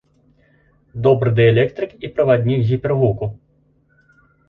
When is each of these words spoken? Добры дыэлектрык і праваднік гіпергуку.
Добры 1.09 1.29
дыэлектрык 1.41 1.91
і 2.07 2.13
праваднік 2.17 2.67
гіпергуку. 2.73 3.33